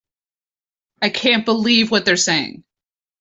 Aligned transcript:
I 1.03 1.09
can't 1.11 1.45
believe 1.45 1.91
what 1.91 2.05
they're 2.05 2.17
saying. 2.17 2.63